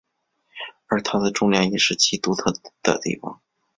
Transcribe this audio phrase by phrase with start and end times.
[0.87, 2.51] 而它的重量也是其独特
[2.81, 3.39] 的地方。